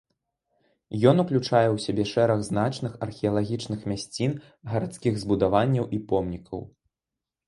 [1.09, 4.31] Ён ўключае ў сябе шэраг значных археалагічных мясцін,
[4.71, 6.65] гарадскіх збудаванняў і помнікаў.